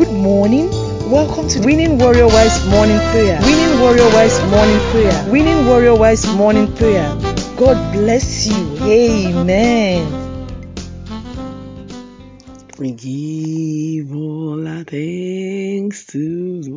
[0.00, 0.70] Good morning.
[1.10, 3.38] Welcome to Winning Warrior Wives Morning Prayer.
[3.42, 5.30] Winning Warrior Wives Morning Prayer.
[5.30, 7.06] Winning Warrior Wives Morning Prayer.
[7.58, 8.78] God bless you.
[8.80, 10.00] Amen.
[12.78, 16.70] We give all our thanks to the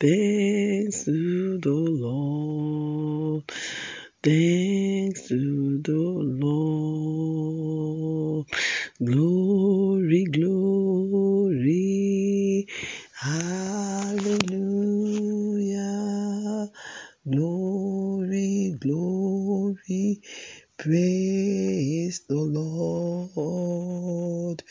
[0.00, 3.44] Thanks to the Lord.
[4.22, 5.92] Thanks to the
[6.44, 8.46] Lord.
[9.04, 11.76] Glory, glory.
[13.14, 14.40] Hallelujah.
[17.30, 20.22] Glory, glory.
[20.78, 24.64] Praise the Lord.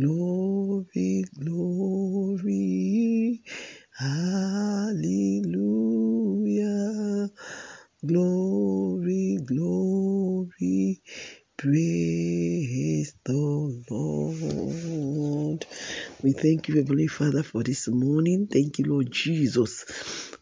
[0.00, 3.42] Glory, glory.
[3.98, 5.02] Hallelujah.
[8.06, 11.02] Glory, glory.
[11.64, 15.66] Praise the Lord.
[16.22, 18.48] We thank you, Heavenly Father, for this morning.
[18.52, 19.86] Thank you, Lord Jesus.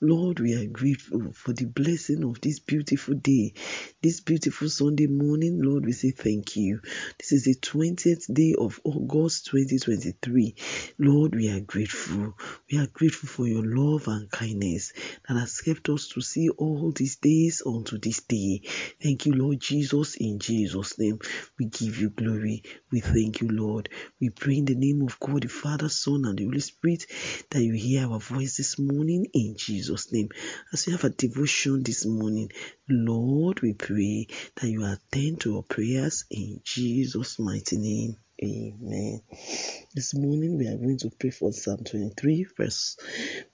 [0.05, 3.55] Lord, we are grateful for the blessing of this beautiful day,
[4.03, 5.63] this beautiful Sunday morning.
[5.63, 6.81] Lord, we say thank you.
[7.21, 10.57] This is the 20th day of August 2023.
[10.99, 12.35] Lord, we are grateful.
[12.71, 14.93] We are grateful for your love and kindness
[15.29, 18.63] that has kept us to see all these days unto this day.
[19.01, 21.21] Thank you, Lord Jesus, in Jesus' name.
[21.61, 22.65] We give you glory.
[22.91, 23.89] We thank you, Lord.
[24.21, 27.07] We pray in the name of God, the Father, Son, and the Holy Spirit
[27.51, 30.29] that you hear our voice this morning in Jesus' name.
[30.73, 32.51] As we have a devotion this morning,
[32.89, 34.27] Lord, we pray
[34.57, 38.17] that you attend to our prayers in Jesus' mighty name.
[38.43, 39.21] Amen.
[39.95, 42.97] This morning we are going to pray for Psalm 23 verse.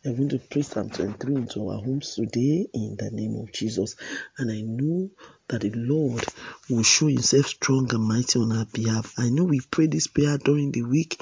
[0.02, 3.52] We are going to pray Psalm 23 into our homes today in the name of
[3.52, 3.96] Jesus.
[4.38, 5.10] And I know
[5.48, 6.24] that the Lord
[6.70, 9.12] will show himself strong and mighty on our behalf.
[9.18, 11.20] I know we pray this prayer during the week,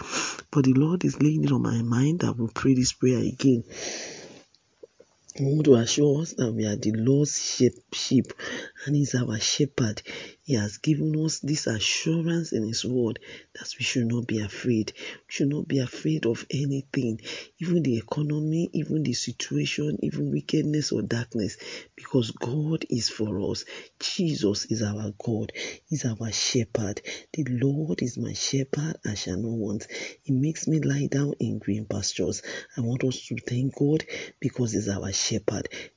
[0.52, 3.64] but the Lord is laying it on my mind that we'll pray this prayer again.
[5.38, 7.38] Want to assure us that we are the Lord's
[7.92, 8.32] sheep
[8.86, 10.00] and He's our shepherd.
[10.42, 13.18] He has given us this assurance in His word
[13.54, 14.94] that we should not be afraid.
[14.96, 17.20] We should not be afraid of anything,
[17.58, 21.58] even the economy, even the situation, even wickedness or darkness,
[21.96, 23.66] because God is for us.
[24.00, 25.52] Jesus is our God.
[25.86, 27.02] He's our shepherd.
[27.34, 29.86] The Lord is my shepherd, I shall not want.
[30.22, 32.40] He makes me lie down in green pastures.
[32.76, 34.04] I want us to thank God
[34.40, 35.25] because He's our shepherd.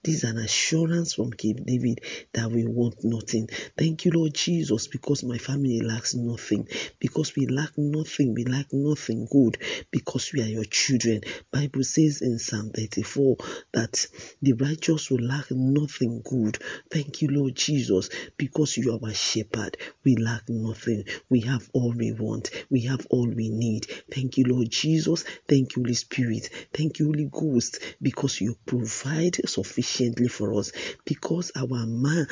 [0.03, 2.01] This is an assurance from King David
[2.34, 3.47] that we want nothing.
[3.78, 6.67] Thank you, Lord Jesus, because my family lacks nothing.
[7.00, 9.59] Because we lack nothing, we lack nothing good
[9.91, 11.22] because we are your children.
[11.51, 13.38] Bible says in Psalm 34
[13.73, 14.07] that
[14.41, 16.57] the righteous will lack nothing good.
[16.89, 19.78] Thank you, Lord Jesus, because you are our shepherd.
[20.03, 21.03] We lack nothing.
[21.29, 22.50] We have all we want.
[22.72, 23.85] We have all we need.
[24.12, 25.23] Thank you, Lord Jesus.
[25.47, 26.50] Thank you, Holy Spirit.
[26.73, 30.72] Thank you, Holy Ghost, because you provide sufficiently for us.
[31.06, 32.28] Because our man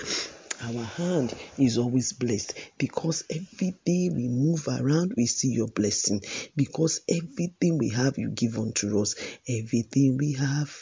[0.64, 6.22] our hand is always blessed because every day we move around, we see your blessing.
[6.56, 9.14] Because everything we have, you give unto us.
[9.48, 10.76] Everything we have.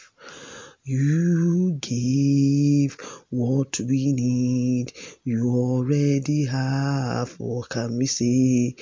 [0.86, 2.96] You give
[3.30, 4.94] what we need.
[5.26, 7.34] You already have.
[7.40, 8.76] What can we say?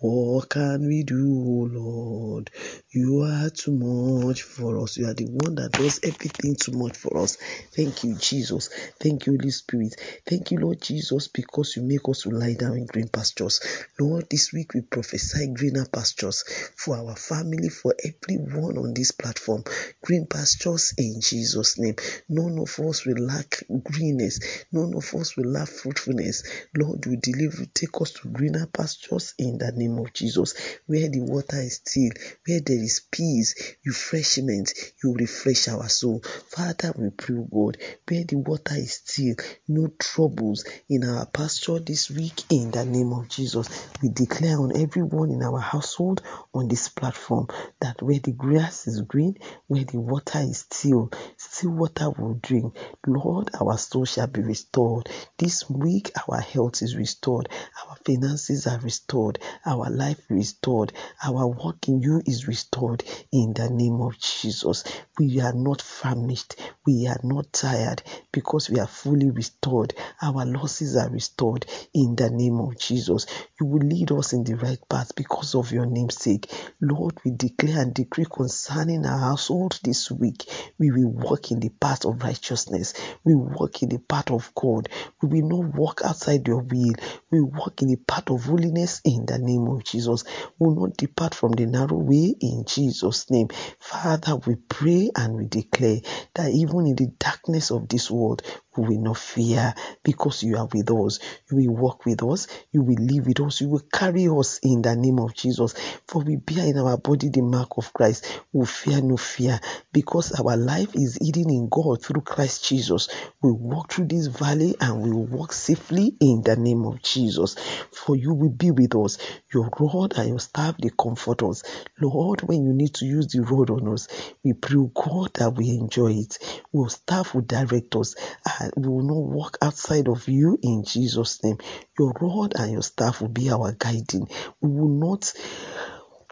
[0.00, 2.50] What can we do, Lord?
[2.92, 4.96] You are too much for us.
[4.98, 7.36] You are the one that does everything too much for us.
[7.74, 8.70] Thank you, Jesus.
[9.00, 9.96] Thank you, Holy Spirit.
[10.28, 13.60] Thank you, Lord Jesus, because you make us to lie down in green pastures.
[14.00, 16.44] Lord, this week we prophesy greener pastures
[16.76, 19.64] for our family, for everyone on this platform.
[20.04, 21.96] Green pastures in Jesus' name.
[22.28, 24.40] None of us will lack greenness.
[24.72, 26.44] None of us will lack fruitfulness.
[26.76, 30.54] Lord, you deliver, take us to greener pastures in the name of Jesus,
[30.86, 32.10] where the water is still,
[32.46, 34.72] where there is peace, refreshment,
[35.04, 36.20] you refresh our soul.
[36.50, 37.76] Father, we pray, God,
[38.08, 39.36] where the water is still,
[39.68, 43.68] no troubles in our pasture this week in the name of Jesus.
[44.02, 47.46] We declare on everyone in our household on this platform
[47.80, 49.36] that where the grass is green,
[49.68, 52.76] where the water is still, still water will drink.
[53.06, 55.08] Lord, our soul shall be restored.
[55.38, 57.48] This week, our health is restored,
[57.86, 60.92] our finances are restored, our our life restored.
[61.24, 64.37] Our walk in you is restored in the name of Jesus.
[64.42, 64.84] Jesus,
[65.18, 66.56] we are not famished.
[66.86, 68.02] We are not tired
[68.32, 69.94] because we are fully restored.
[70.22, 73.26] Our losses are restored in the name of Jesus.
[73.60, 76.50] You will lead us in the right path because of your name's sake.
[76.80, 80.44] Lord, we declare and decree concerning our household this week.
[80.78, 82.94] We will walk in the path of righteousness.
[83.24, 84.88] We walk in the path of God.
[85.22, 86.94] We will not walk outside your will.
[87.30, 90.24] We walk in the path of holiness in the name of Jesus.
[90.58, 93.48] We will not depart from the narrow way in Jesus' name.
[93.80, 96.00] Father, we pray and we declare
[96.34, 98.42] that even in the darkness of this world,
[98.78, 101.18] we will not fear because you are with us.
[101.50, 102.46] You will walk with us.
[102.72, 103.60] You will live with us.
[103.60, 105.74] You will carry us in the name of Jesus.
[106.06, 108.40] For we bear in our body the mark of Christ.
[108.52, 109.60] We fear no fear
[109.92, 113.08] because our life is hidden in God through Christ Jesus.
[113.42, 117.56] We walk through this valley and we walk safely in the name of Jesus.
[117.92, 119.18] For you will be with us.
[119.52, 121.62] Your rod and your staff, they comfort us.
[122.00, 124.08] Lord, when you need to use the rod on us,
[124.44, 126.38] we pray, God, that we enjoy it.
[126.72, 128.14] Your staff will direct us.
[128.60, 131.58] And we will not walk outside of you in Jesus' name.
[131.98, 134.28] Your rod and your staff will be our guiding.
[134.60, 135.32] We will not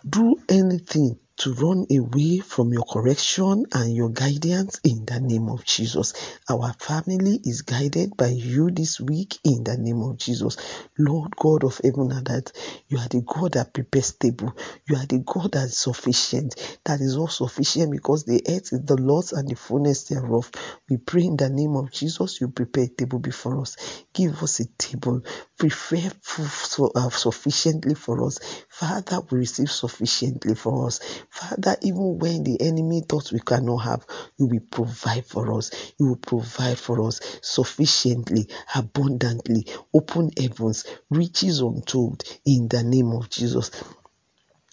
[0.09, 5.65] do anything to run away from your correction and your guidance in the name of
[5.65, 6.15] Jesus.
[6.51, 10.57] Our family is guided by you this week in the name of Jesus.
[10.99, 12.53] Lord God of heaven and earth,
[12.89, 14.55] you are the God that prepares table.
[14.89, 16.55] You are the God that is sufficient,
[16.85, 20.51] that is all sufficient because the earth is the Lord's and the fullness thereof.
[20.91, 23.77] We pray in the name of Jesus, you prepare a table before us.
[24.15, 25.23] Give us a table.
[25.59, 28.39] Prepare food so, uh, sufficiently for us.
[28.69, 31.01] Father, we receive sufficiently for us.
[31.37, 34.07] Father, even when the enemy thought we cannot have,
[34.39, 35.71] you will provide for us.
[35.99, 43.31] You will provide for us sufficiently, abundantly, open heavens, riches untold in the name of
[43.31, 43.71] Jesus.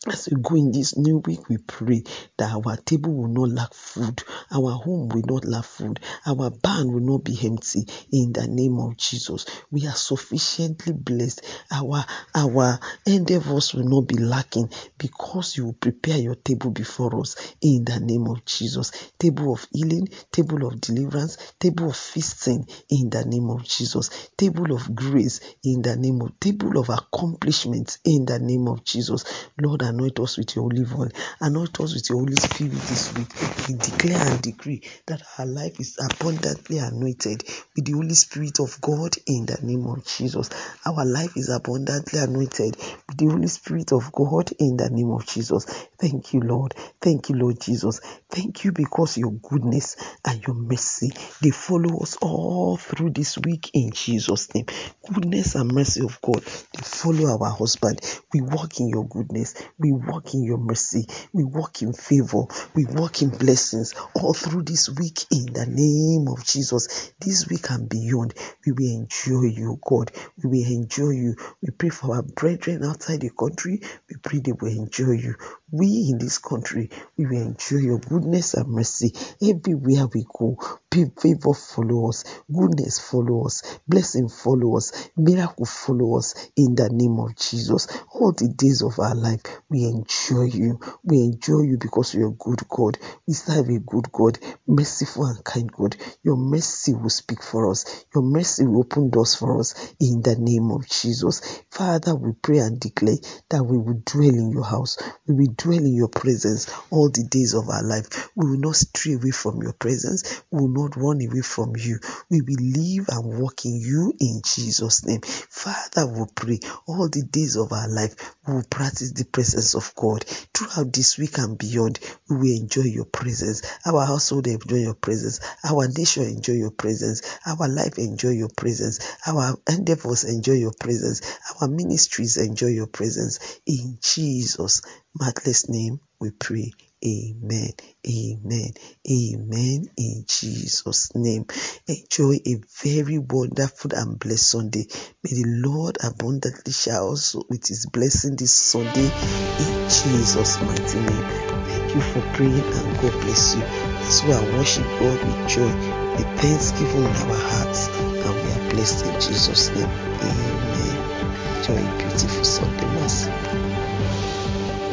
[0.05, 2.03] As we go in this new week, we pray
[2.37, 4.21] that our table will not lack food,
[4.51, 7.85] our home will not lack food, our barn will not be empty.
[8.11, 11.45] In the name of Jesus, we are sufficiently blessed.
[11.71, 12.03] Our
[12.35, 17.35] our endeavors will not be lacking because you will prepare your table before us.
[17.61, 22.67] In the name of Jesus, table of healing, table of deliverance, table of feasting.
[22.89, 25.39] In the name of Jesus, table of grace.
[25.63, 27.99] In the name of table of accomplishments.
[28.03, 29.23] In the name of Jesus,
[29.61, 31.09] Lord anoint us with your olive oil,
[31.41, 33.29] anoint us with your Holy Spirit this week.
[33.67, 37.43] We declare and decree that our life is abundantly anointed
[37.75, 40.49] with the Holy Spirit of God in the name of Jesus.
[40.85, 42.75] Our life is abundantly anointed
[43.07, 45.65] with the Holy Spirit of God in the name of Jesus.
[45.99, 46.73] Thank you, Lord.
[46.99, 48.01] Thank you, Lord Jesus.
[48.29, 51.11] Thank you because your goodness and your mercy
[51.41, 54.65] they follow us all through this week in Jesus' name.
[55.13, 57.99] Goodness and mercy of God they follow our husband.
[58.33, 59.55] We walk in your goodness.
[59.83, 61.07] We walk in your mercy.
[61.33, 62.45] We walk in favor.
[62.75, 67.13] We walk in blessings all through this week in the name of Jesus.
[67.19, 68.33] This week and beyond,
[68.65, 70.11] we will enjoy you, God.
[70.43, 71.35] We will enjoy you.
[71.61, 73.81] We pray for our brethren outside the country.
[74.09, 75.35] We pray they will enjoy you.
[75.73, 80.57] We in this country, we will enjoy your goodness and mercy everywhere we go.
[80.91, 82.23] Be favor follow us,
[82.53, 87.87] goodness follow us, blessing follow us, miracle follow us in the name of Jesus.
[88.13, 90.79] All the days of our life, we enjoy you.
[91.03, 92.99] We enjoy you because you're a good God.
[93.27, 95.97] We serve a good God, merciful and kind God.
[96.23, 98.05] Your mercy will speak for us.
[98.15, 101.62] Your mercy will open doors for us in the name of Jesus.
[101.73, 103.15] Father, we pray and declare
[103.49, 104.95] that we will dwell in your house.
[105.25, 108.29] We will dwell in your presence all the days of our life.
[108.35, 110.43] We will not stray away from your presence.
[110.51, 111.97] We will not run away from you.
[112.29, 115.21] We will live and walk in you in Jesus' name.
[115.21, 118.13] Father, we pray all the days of our life.
[118.45, 121.99] We will practice the presence of God throughout this week and beyond.
[122.29, 123.63] We will enjoy your presence.
[123.83, 125.39] Our household enjoy your presence.
[125.63, 127.23] Our nation enjoy your presence.
[127.47, 128.99] Our life enjoy your presence.
[129.25, 131.21] Our endeavors enjoy your presence.
[131.49, 133.59] Our ministries enjoy your presence.
[133.65, 134.81] In Jesus'
[135.19, 136.71] matchless name, we pray.
[137.05, 137.71] Amen.
[138.07, 138.71] Amen.
[139.11, 139.89] Amen.
[139.97, 141.45] In Jesus' name.
[141.87, 144.87] Enjoy a very wonderful and blessed Sunday.
[145.23, 151.29] May the Lord abundantly shower us with his blessing this Sunday in Jesus' mighty name.
[151.67, 153.63] Thank you for praying and God bless you.
[153.63, 155.73] As we are worship God with joy,
[156.17, 159.89] with thanksgiving in our hearts, and we are blessed in Jesus' name.
[159.89, 160.92] Amen.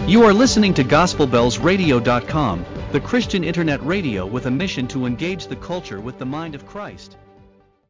[0.09, 5.57] You are listening to GospelBellsRadio.com, the Christian internet radio with a mission to engage the
[5.57, 7.17] culture with the mind of Christ.